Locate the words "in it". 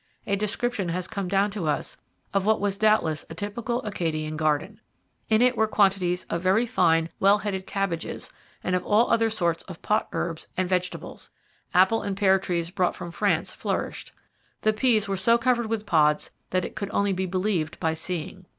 5.29-5.55